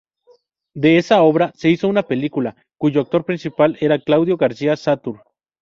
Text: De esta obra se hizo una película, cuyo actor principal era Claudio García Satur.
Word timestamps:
De 0.73 0.97
esta 0.97 1.21
obra 1.21 1.53
se 1.55 1.69
hizo 1.69 1.87
una 1.87 2.01
película, 2.01 2.55
cuyo 2.79 3.01
actor 3.01 3.23
principal 3.23 3.77
era 3.81 3.99
Claudio 4.01 4.35
García 4.35 4.75
Satur. 4.75 5.21